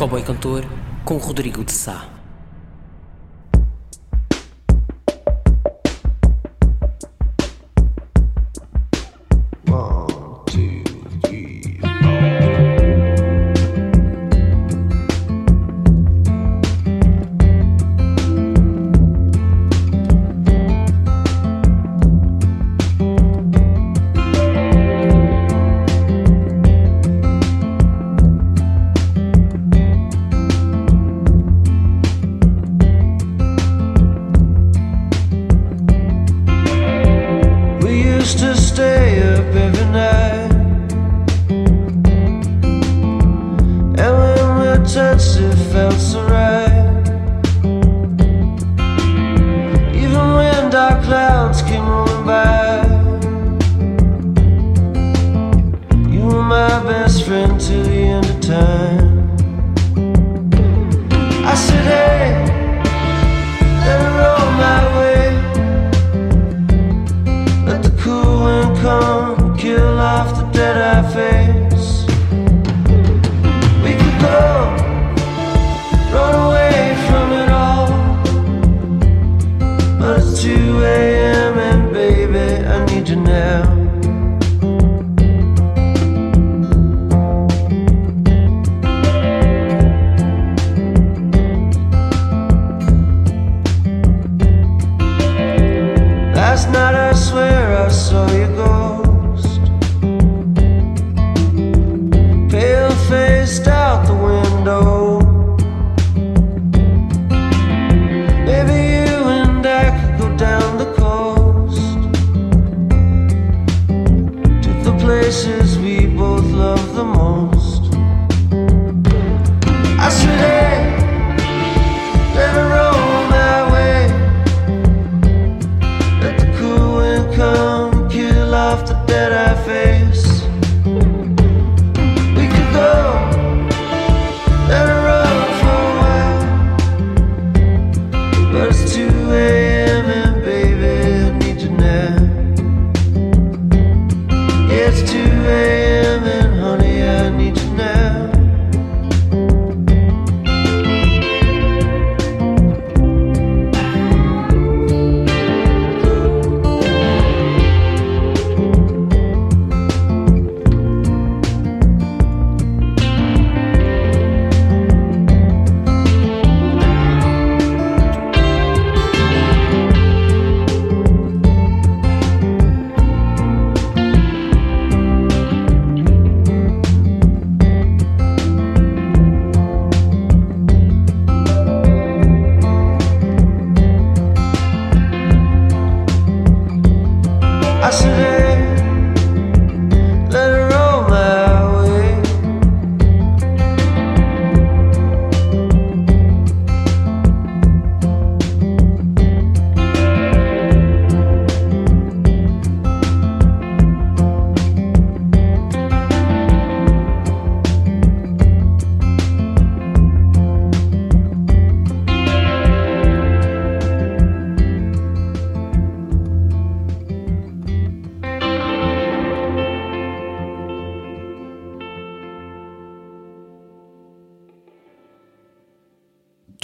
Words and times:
Cowboy 0.00 0.22
Cantor 0.22 0.64
com 1.04 1.18
Rodrigo 1.18 1.62
de 1.62 1.72
Sá. 1.72 2.19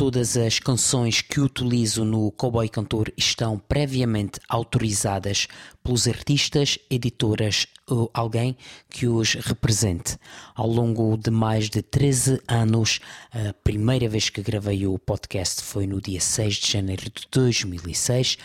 Todas 0.06 0.36
as 0.36 0.60
canções 0.60 1.20
que 1.20 1.40
utilizo 1.40 2.04
no 2.04 2.30
Cowboy 2.30 2.68
Cantor 2.68 3.12
estão 3.16 3.58
previamente 3.58 4.38
autorizadas 4.48 5.48
pelos 5.82 6.06
artistas, 6.06 6.78
editoras 6.88 7.66
ou 7.88 8.08
alguém 8.14 8.56
que 8.88 9.08
os 9.08 9.34
represente. 9.34 10.16
Ao 10.54 10.68
longo 10.68 11.16
de 11.16 11.32
mais 11.32 11.68
de 11.68 11.82
13 11.82 12.40
anos, 12.46 13.00
a 13.32 13.52
primeira 13.64 14.08
vez 14.08 14.30
que 14.30 14.40
gravei 14.42 14.86
o 14.86 14.96
podcast 14.96 15.60
foi 15.60 15.88
no 15.88 16.00
dia 16.00 16.20
6 16.20 16.54
de 16.54 16.70
janeiro 16.70 17.06
de 17.06 17.26
2006 17.32 18.38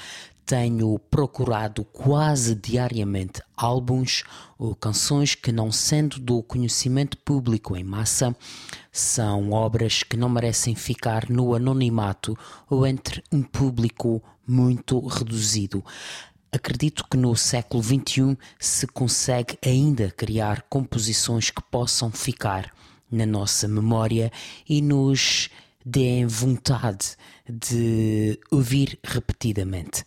tenho 0.45 0.97
procurado 0.99 1.83
quase 1.85 2.55
diariamente 2.55 3.41
álbuns 3.55 4.23
ou 4.57 4.75
canções 4.75 5.35
que, 5.35 5.51
não 5.51 5.71
sendo 5.71 6.19
do 6.19 6.43
conhecimento 6.43 7.17
público 7.17 7.75
em 7.75 7.83
massa, 7.83 8.35
são 8.91 9.51
obras 9.51 10.03
que 10.03 10.17
não 10.17 10.29
merecem 10.29 10.75
ficar 10.75 11.29
no 11.29 11.55
anonimato 11.55 12.37
ou 12.69 12.85
entre 12.85 13.23
um 13.31 13.41
público 13.41 14.21
muito 14.45 14.99
reduzido. 15.07 15.83
Acredito 16.51 17.05
que 17.09 17.15
no 17.15 17.33
século 17.35 17.81
XXI 17.81 18.37
se 18.59 18.85
consegue 18.87 19.57
ainda 19.65 20.11
criar 20.11 20.63
composições 20.63 21.49
que 21.49 21.61
possam 21.71 22.11
ficar 22.11 22.73
na 23.09 23.25
nossa 23.25 23.67
memória 23.67 24.31
e 24.67 24.81
nos 24.81 25.49
deem 25.85 26.25
vontade 26.25 27.15
de 27.49 28.39
ouvir 28.51 28.99
repetidamente. 29.03 30.05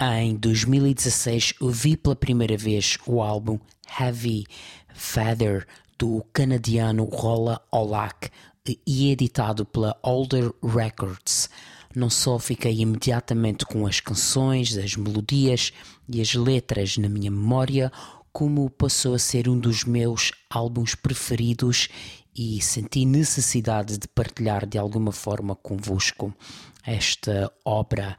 Em 0.00 0.34
2016 0.34 1.54
ouvi 1.60 1.96
pela 1.96 2.16
primeira 2.16 2.56
vez 2.56 2.98
o 3.06 3.22
álbum 3.22 3.58
Heavy 4.00 4.46
Feather 4.94 5.66
do 5.98 6.24
canadiano 6.32 7.04
Rolla 7.04 7.60
Olak 7.70 8.30
e 8.86 9.10
editado 9.10 9.64
pela 9.64 9.96
Older 10.02 10.50
Records. 10.62 11.48
Não 11.94 12.08
só 12.08 12.38
fiquei 12.38 12.80
imediatamente 12.80 13.66
com 13.66 13.86
as 13.86 14.00
canções, 14.00 14.76
as 14.76 14.96
melodias 14.96 15.72
e 16.08 16.20
as 16.20 16.34
letras 16.34 16.96
na 16.96 17.08
minha 17.08 17.30
memória, 17.30 17.92
como 18.32 18.70
passou 18.70 19.14
a 19.14 19.18
ser 19.18 19.48
um 19.48 19.58
dos 19.58 19.84
meus 19.84 20.32
álbuns 20.48 20.94
preferidos 20.94 21.88
e 22.34 22.60
senti 22.60 23.04
necessidade 23.04 23.98
de 23.98 24.08
partilhar 24.08 24.66
de 24.66 24.78
alguma 24.78 25.12
forma 25.12 25.54
convosco 25.54 26.34
esta 26.84 27.52
obra. 27.64 28.16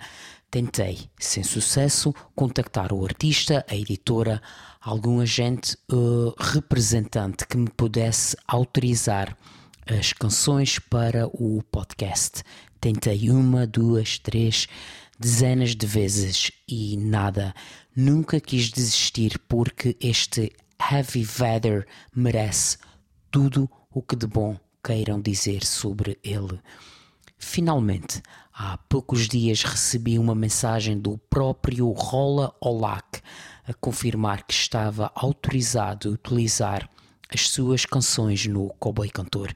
Tentei, 0.50 1.10
sem 1.18 1.44
sucesso, 1.44 2.14
contactar 2.36 2.94
o 2.94 3.04
artista, 3.04 3.66
a 3.68 3.76
editora, 3.76 4.42
algum 4.80 5.20
agente 5.20 5.76
uh, 5.92 6.34
representante 6.38 7.48
que 7.48 7.58
me 7.58 7.70
pudesse 7.70 8.38
autorizar 8.48 9.36
as 9.88 10.14
canções 10.14 10.78
para 10.78 11.28
o 11.28 11.64
podcast. 11.72 12.44
Tentei 12.80 13.32
uma, 13.32 13.66
duas, 13.66 14.20
três, 14.20 14.68
dezenas 15.20 15.76
de 15.76 15.88
vezes 15.88 16.52
e 16.68 16.98
nada. 16.98 17.54
Nunca 17.96 18.40
quis 18.40 18.70
desistir 18.70 19.40
porque 19.48 19.98
este 20.00 20.52
Heavy 20.80 21.28
Weather 21.40 21.88
merece 22.16 22.78
tudo 23.32 23.70
o 23.94 24.02
que 24.02 24.16
de 24.16 24.26
bom 24.26 24.58
queiram 24.84 25.22
dizer 25.22 25.64
sobre 25.64 26.18
ele. 26.24 26.60
Finalmente, 27.38 28.22
há 28.54 28.78
poucos 28.90 29.28
dias 29.28 29.64
recebi 29.64 30.18
uma 30.18 30.34
mensagem 30.34 30.98
do 31.00 31.18
próprio 31.30 31.92
Rola 31.92 32.56
Olak 32.60 33.22
a 33.66 33.74
confirmar 33.74 34.44
que 34.44 34.54
estava 34.54 35.12
autorizado 35.14 36.10
a 36.10 36.12
utilizar 36.12 36.90
as 37.30 37.50
suas 37.50 37.86
canções 37.86 38.48
no 38.48 38.70
Cowboy 38.80 39.10
Cantor. 39.10 39.54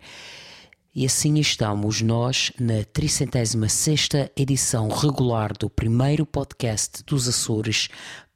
E 0.93 1.05
assim 1.05 1.37
estamos 1.39 2.01
nós 2.01 2.51
na 2.59 2.83
36 2.83 4.09
edição 4.35 4.89
regular 4.89 5.53
do 5.57 5.69
primeiro 5.69 6.25
podcast 6.25 7.03
dos 7.03 7.27
Açores 7.27 7.89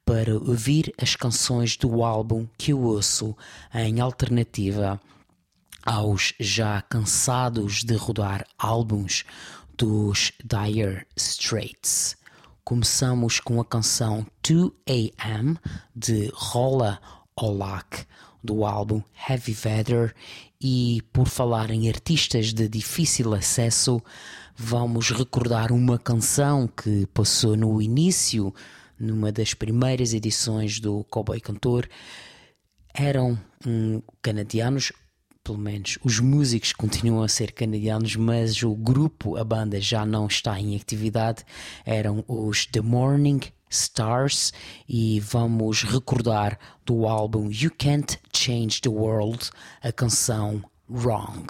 para 0.04 0.34
ouvir 0.34 0.92
as 1.00 1.16
canções 1.16 1.76
do 1.76 2.04
álbum 2.04 2.46
que 2.58 2.72
eu 2.72 2.80
ouço 2.80 3.36
em 3.74 4.00
alternativa 4.00 5.00
aos 5.84 6.34
já 6.38 6.80
cansados 6.82 7.82
de 7.82 7.94
rodar 7.94 8.46
álbuns 8.58 9.24
dos 9.76 10.32
Dire 10.44 11.06
Straits. 11.16 12.16
Começamos 12.64 13.40
com 13.40 13.60
a 13.60 13.64
canção 13.64 14.26
2AM 14.44 15.58
de 15.94 16.30
Rola 16.34 17.00
Olak 17.36 18.06
do 18.42 18.64
álbum 18.64 19.02
Heavy 19.28 19.56
Weather 19.64 20.14
e 20.60 21.02
por 21.12 21.26
falar 21.26 21.70
em 21.70 21.88
artistas 21.88 22.52
de 22.52 22.68
difícil 22.68 23.34
acesso, 23.34 24.00
vamos 24.56 25.10
recordar 25.10 25.72
uma 25.72 25.98
canção 25.98 26.68
que 26.68 27.06
passou 27.06 27.56
no 27.56 27.82
início, 27.82 28.54
numa 28.98 29.32
das 29.32 29.54
primeiras 29.54 30.14
edições 30.14 30.78
do 30.78 31.04
Cowboy 31.04 31.40
Cantor. 31.40 31.88
Eram 32.94 33.38
um, 33.66 34.00
canadianos, 34.20 34.92
pelo 35.44 35.58
menos 35.58 35.98
os 36.04 36.20
músicos 36.20 36.72
continuam 36.72 37.22
a 37.22 37.28
ser 37.28 37.52
canadianos, 37.52 38.16
mas 38.16 38.62
o 38.62 38.74
grupo, 38.74 39.36
a 39.36 39.44
banda 39.44 39.80
já 39.80 40.06
não 40.06 40.26
está 40.26 40.58
em 40.58 40.76
atividade. 40.76 41.44
Eram 41.84 42.24
os 42.28 42.66
The 42.66 42.80
Morning 42.80 43.40
Stars 43.68 44.52
e 44.88 45.18
vamos 45.20 45.82
recordar 45.82 46.58
do 46.84 47.06
álbum 47.06 47.50
You 47.50 47.72
Can't 47.76 48.18
Change 48.32 48.80
the 48.80 48.90
World 48.90 49.50
a 49.82 49.90
canção 49.90 50.62
Wrong. 50.88 51.46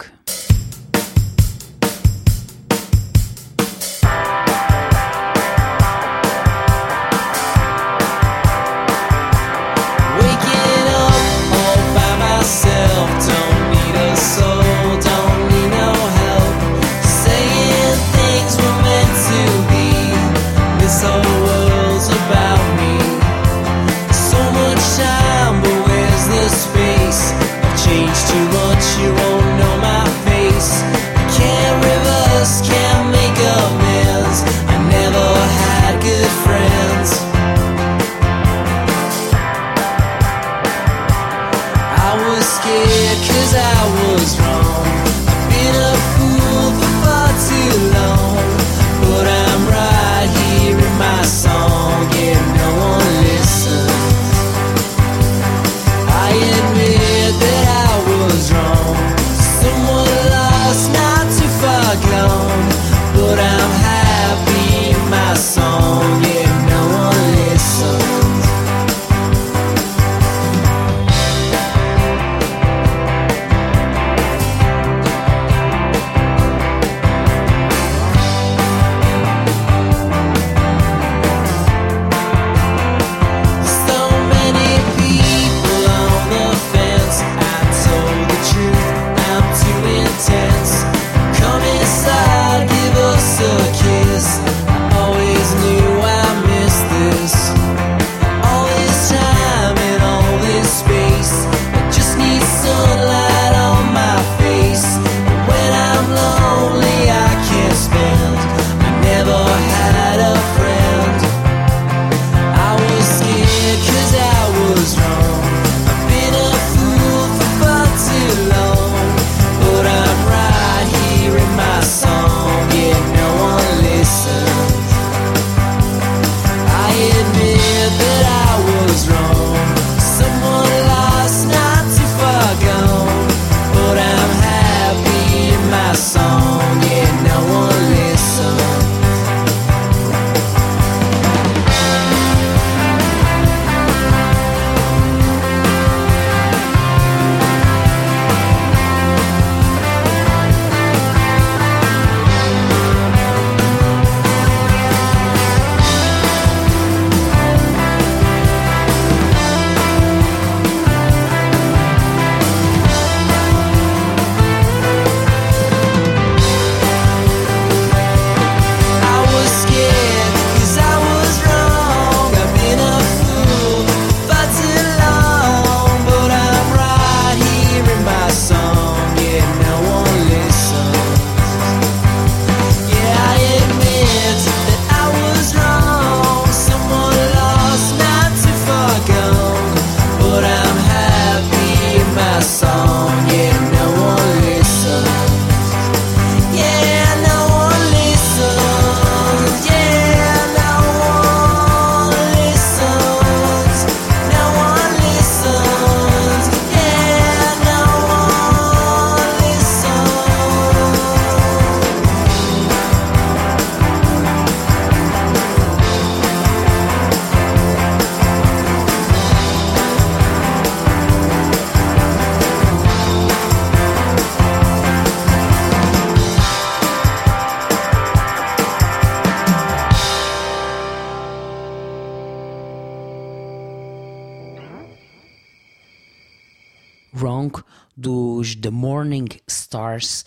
Dos 237.95 238.55
The 238.55 238.69
Morning 238.69 239.27
Stars, 239.47 240.25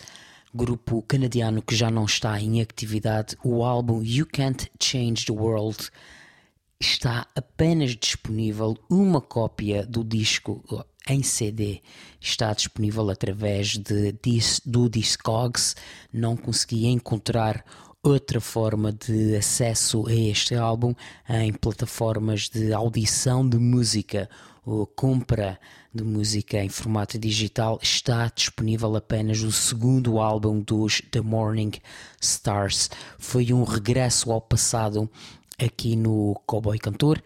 grupo 0.53 1.01
canadiano 1.03 1.61
que 1.61 1.75
já 1.75 1.91
não 1.91 2.05
está 2.05 2.39
em 2.39 2.61
atividade. 2.61 3.37
O 3.43 3.63
álbum 3.63 4.03
You 4.03 4.25
Can't 4.25 4.71
Change 4.81 5.25
the 5.25 5.33
World 5.33 5.89
está 6.79 7.27
apenas 7.35 7.95
disponível 7.95 8.77
uma 8.89 9.21
cópia 9.21 9.85
do 9.85 10.03
disco 10.03 10.63
em 11.09 11.23
CD 11.23 11.81
está 12.19 12.53
disponível 12.53 13.09
através 13.09 13.77
de, 13.77 14.13
do 14.65 14.89
Discogs. 14.89 15.75
Não 16.11 16.35
consegui 16.35 16.87
encontrar 16.87 17.63
outra 18.03 18.39
forma 18.39 18.91
de 18.91 19.35
acesso 19.35 20.07
a 20.07 20.13
este 20.13 20.55
álbum 20.55 20.93
em 21.29 21.51
plataformas 21.53 22.49
de 22.49 22.73
audição 22.73 23.47
de 23.47 23.57
música 23.57 24.29
ou 24.67 24.85
compra 24.85 25.57
de 25.93 26.03
música 26.03 26.61
em 26.61 26.67
formato 26.67 27.17
digital 27.17 27.79
está 27.81 28.29
disponível 28.35 28.97
apenas 28.97 29.41
o 29.41 29.51
segundo 29.51 30.19
álbum 30.19 30.59
dos 30.59 31.01
The 31.09 31.21
Morning 31.21 31.71
Stars. 32.21 32.89
Foi 33.17 33.53
um 33.53 33.63
regresso 33.63 34.29
ao 34.29 34.41
passado 34.41 35.09
aqui 35.57 35.95
no 35.95 36.35
Cowboy 36.45 36.77
Cantor 36.77 37.23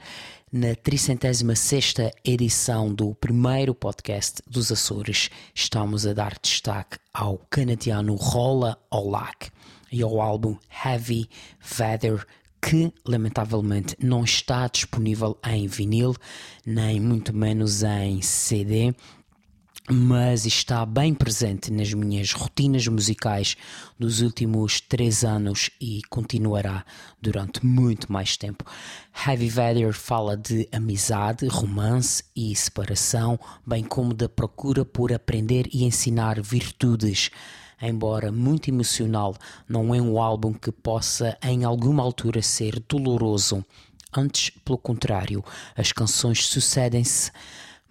na 0.53 0.75
36 0.75 2.11
edição 2.23 2.93
do 2.93 3.15
primeiro 3.15 3.73
podcast 3.73 4.43
dos 4.45 4.71
Açores, 4.71 5.29
estamos 5.55 6.05
a 6.05 6.13
dar 6.13 6.37
destaque 6.41 6.97
ao 7.11 7.37
canadiano 7.49 8.13
Rola 8.15 8.77
Olac 8.91 9.49
e 9.91 10.01
ao 10.01 10.21
álbum 10.21 10.57
Heavy 10.85 11.29
Feather, 11.59 12.25
que 12.61 12.93
lamentavelmente 13.05 13.95
não 13.99 14.23
está 14.23 14.67
disponível 14.67 15.37
em 15.45 15.67
vinil, 15.67 16.15
nem 16.65 16.99
muito 16.99 17.35
menos 17.35 17.83
em 17.83 18.21
CD 18.21 18.93
mas 19.89 20.45
está 20.45 20.85
bem 20.85 21.13
presente 21.13 21.71
nas 21.71 21.93
minhas 21.93 22.31
rotinas 22.31 22.87
musicais 22.87 23.57
dos 23.97 24.21
últimos 24.21 24.79
três 24.79 25.23
anos 25.23 25.69
e 25.81 26.01
continuará 26.09 26.85
durante 27.21 27.65
muito 27.65 28.11
mais 28.11 28.37
tempo. 28.37 28.63
Heavy 29.27 29.49
Vader 29.49 29.93
fala 29.93 30.37
de 30.37 30.67
amizade, 30.71 31.47
romance 31.47 32.23
e 32.35 32.55
separação, 32.55 33.39
bem 33.65 33.83
como 33.83 34.13
da 34.13 34.29
procura 34.29 34.85
por 34.85 35.11
aprender 35.11 35.67
e 35.73 35.83
ensinar 35.83 36.41
virtudes. 36.41 37.29
Embora 37.81 38.31
muito 38.31 38.69
emocional, 38.69 39.35
não 39.67 39.93
é 39.95 40.01
um 40.01 40.21
álbum 40.21 40.53
que 40.53 40.71
possa 40.71 41.37
em 41.41 41.63
alguma 41.63 42.03
altura 42.03 42.41
ser 42.41 42.79
doloroso. 42.87 43.65
Antes, 44.15 44.51
pelo 44.63 44.77
contrário, 44.77 45.43
as 45.75 45.91
canções 45.91 46.45
sucedem-se 46.45 47.31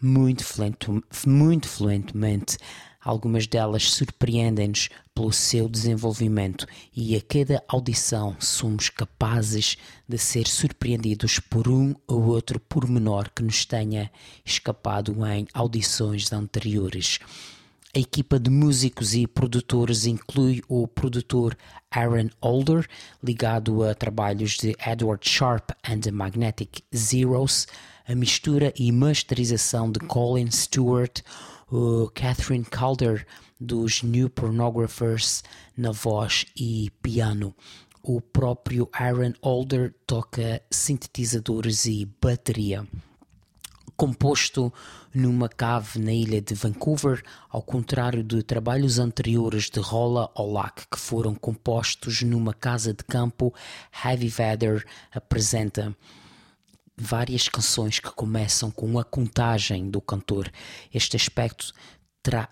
muito, 0.00 0.44
fluente, 0.44 0.86
muito 1.26 1.68
fluentemente. 1.68 2.56
Algumas 3.02 3.46
delas 3.46 3.90
surpreendem-nos 3.92 4.90
pelo 5.14 5.32
seu 5.32 5.68
desenvolvimento 5.68 6.66
e 6.94 7.16
a 7.16 7.20
cada 7.20 7.64
audição 7.66 8.36
somos 8.38 8.90
capazes 8.90 9.78
de 10.06 10.18
ser 10.18 10.46
surpreendidos 10.46 11.38
por 11.38 11.66
um 11.66 11.94
ou 12.06 12.26
outro 12.26 12.60
pormenor 12.60 13.30
que 13.34 13.42
nos 13.42 13.64
tenha 13.64 14.10
escapado 14.44 15.26
em 15.26 15.48
audições 15.54 16.30
anteriores. 16.32 17.18
A 17.92 17.98
equipa 17.98 18.38
de 18.38 18.50
músicos 18.50 19.14
e 19.14 19.26
produtores 19.26 20.06
inclui 20.06 20.62
o 20.68 20.86
produtor 20.86 21.56
Aaron 21.90 22.30
Older, 22.40 22.86
ligado 23.20 23.82
a 23.82 23.92
trabalhos 23.96 24.52
de 24.52 24.76
Edward 24.86 25.28
Sharp 25.28 25.72
and 25.82 25.98
the 25.98 26.12
Magnetic 26.12 26.84
Zeros, 26.94 27.66
a 28.06 28.14
mistura 28.14 28.72
e 28.78 28.92
masterização 28.92 29.90
de 29.90 29.98
Colin 29.98 30.52
Stewart, 30.52 31.20
o 31.68 32.08
Catherine 32.14 32.64
Calder 32.64 33.26
dos 33.58 34.04
New 34.04 34.30
Pornographers 34.30 35.42
na 35.76 35.90
voz 35.90 36.46
e 36.56 36.92
piano. 37.02 37.52
O 38.04 38.20
próprio 38.20 38.88
Aaron 38.92 39.32
Older 39.42 39.92
toca 40.06 40.62
sintetizadores 40.70 41.86
e 41.86 42.08
bateria. 42.22 42.86
Composto 44.00 44.72
numa 45.12 45.46
cave 45.46 45.98
na 45.98 46.10
ilha 46.10 46.40
de 46.40 46.54
Vancouver, 46.54 47.22
ao 47.50 47.60
contrário 47.60 48.24
de 48.24 48.42
trabalhos 48.42 48.98
anteriores 48.98 49.68
de 49.68 49.78
Rolla 49.78 50.30
Olac 50.34 50.86
que 50.90 50.98
foram 50.98 51.34
compostos 51.34 52.22
numa 52.22 52.54
casa 52.54 52.94
de 52.94 53.04
campo, 53.04 53.54
Heavy 54.02 54.28
Vader 54.28 54.86
apresenta 55.12 55.94
várias 56.96 57.46
canções 57.46 57.98
que 57.98 58.10
começam 58.12 58.70
com 58.70 58.98
a 58.98 59.04
contagem 59.04 59.90
do 59.90 60.00
cantor. 60.00 60.50
Este 60.94 61.14
aspecto 61.14 61.74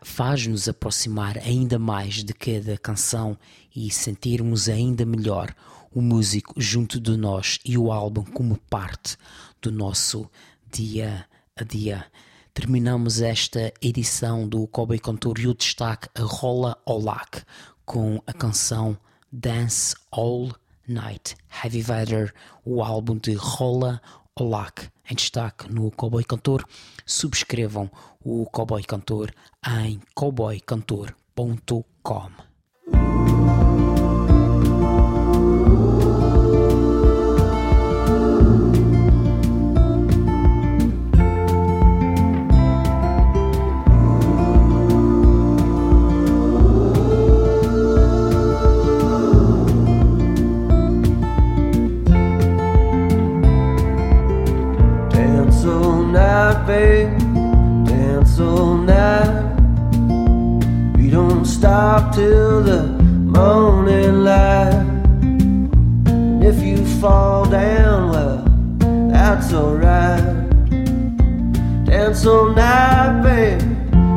faz-nos 0.03 0.69
aproximar 0.69 1.39
ainda 1.39 1.79
mais 1.79 2.23
de 2.23 2.35
cada 2.35 2.77
canção 2.77 3.39
e 3.75 3.91
sentirmos 3.91 4.69
ainda 4.69 5.07
melhor 5.07 5.55
o 5.91 6.03
músico 6.03 6.53
junto 6.59 7.01
de 7.01 7.17
nós 7.17 7.59
e 7.65 7.79
o 7.79 7.91
álbum 7.91 8.23
como 8.23 8.59
parte 8.69 9.17
do 9.63 9.73
nosso 9.73 10.31
dia 10.71 11.27
a 11.59 11.65
dia. 11.65 12.07
Terminamos 12.55 13.21
esta 13.21 13.75
edição 13.83 14.49
do 14.49 14.67
Kobe 14.69 14.99
Cantor 14.99 15.39
e 15.39 15.49
o 15.49 15.55
destaque 15.55 16.09
a 16.15 16.23
Rola 16.23 16.79
Olac 16.85 17.43
com 17.85 18.23
a 18.27 18.33
canção 18.33 18.97
Dance 19.33 19.95
All 20.11 20.53
Night. 20.87 21.37
Heavy 21.63 21.83
Vader, 21.83 22.35
o 22.65 22.83
álbum 22.83 23.17
de 23.17 23.35
Rola 23.35 24.01
Olac 24.35 24.89
em 25.11 25.15
destaque 25.15 25.71
no 25.73 25.91
Cowboy 25.91 26.25
Cantor. 26.25 26.65
Subscrevam 27.05 27.91
o 28.21 28.47
Cowboy 28.47 28.83
Cantor 28.85 29.33
em 29.85 30.01
cowboycantor.com. 30.15 32.48
stop 61.59 62.15
till 62.15 62.63
the 62.63 62.83
morning 63.39 64.23
light. 64.23 64.87
And 66.07 66.45
if 66.45 66.63
you 66.63 66.77
fall 67.01 67.45
down, 67.47 68.11
well, 68.11 68.45
that's 69.11 69.53
alright. 69.53 70.23
Dance 71.85 72.25
all 72.27 72.51
night, 72.55 73.23
baby, 73.23 73.65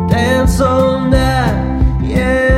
dance 0.09 0.61
all 0.61 0.99
night, 0.99 2.03
yeah. 2.03 2.50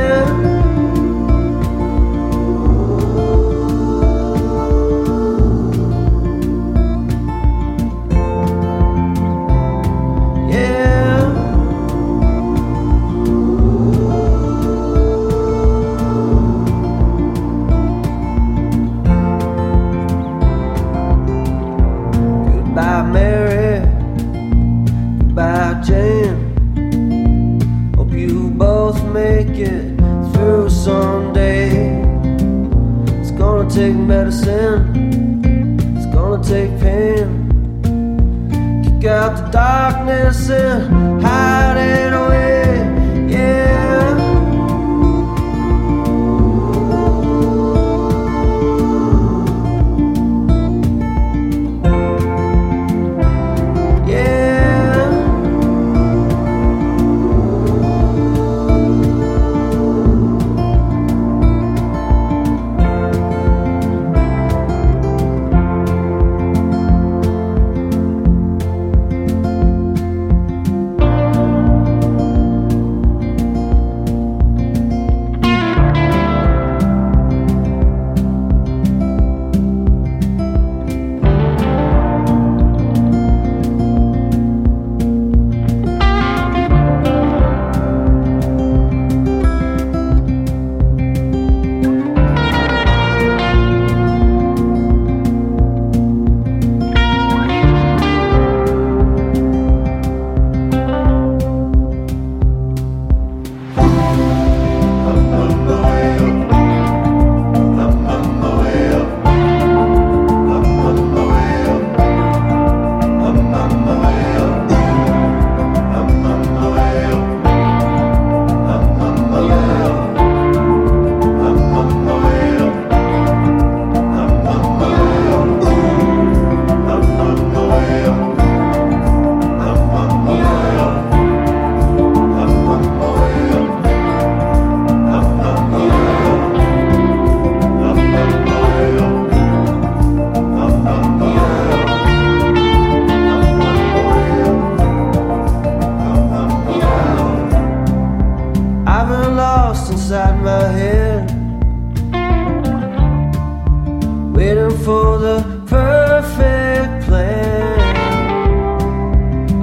The 155.18 155.42
perfect 155.66 157.06
plan. 157.06 157.78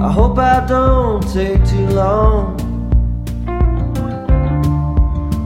I 0.02 0.12
hope 0.12 0.38
I 0.40 0.66
don't 0.66 1.22
take 1.32 1.64
too 1.66 1.88
long. 1.88 2.60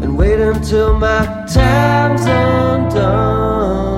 And 0.01 0.17
wait 0.17 0.39
until 0.39 0.97
my 0.97 1.25
time's 1.53 2.25
undone. 2.25 3.94